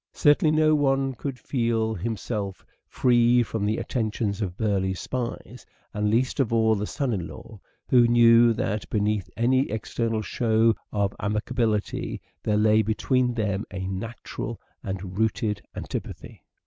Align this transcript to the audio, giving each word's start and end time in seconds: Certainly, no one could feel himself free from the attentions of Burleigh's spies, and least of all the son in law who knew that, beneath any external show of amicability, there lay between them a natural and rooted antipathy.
Certainly, 0.13 0.57
no 0.57 0.73
one 0.73 1.13
could 1.13 1.37
feel 1.37 1.93
himself 1.93 2.65
free 2.87 3.43
from 3.43 3.67
the 3.67 3.77
attentions 3.77 4.41
of 4.41 4.57
Burleigh's 4.57 4.99
spies, 4.99 5.63
and 5.93 6.09
least 6.09 6.39
of 6.39 6.51
all 6.51 6.73
the 6.73 6.87
son 6.87 7.13
in 7.13 7.27
law 7.27 7.59
who 7.87 8.07
knew 8.07 8.51
that, 8.53 8.89
beneath 8.89 9.29
any 9.37 9.69
external 9.69 10.23
show 10.23 10.73
of 10.91 11.13
amicability, 11.19 12.19
there 12.41 12.57
lay 12.57 12.81
between 12.81 13.31
them 13.35 13.63
a 13.69 13.85
natural 13.85 14.59
and 14.81 15.19
rooted 15.19 15.61
antipathy. 15.75 16.41